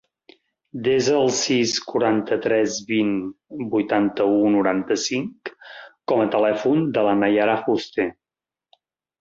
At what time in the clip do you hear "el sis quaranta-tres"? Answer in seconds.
1.17-2.77